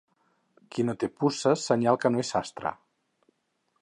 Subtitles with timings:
[0.75, 2.73] Qui no té puces, senyal que no és sastre.